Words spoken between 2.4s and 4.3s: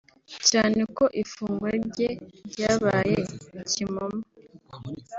ryabaye kimomo